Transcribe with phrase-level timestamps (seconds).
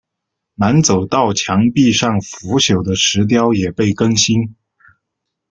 [0.55, 4.55] 南走道墙壁上腐朽的石雕也被更新。